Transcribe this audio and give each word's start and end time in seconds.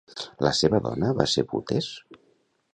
La 0.45 0.53
seva 0.59 0.79
dona 0.87 1.11
va 1.21 1.29
ser 1.35 1.45
Butes? 1.53 1.93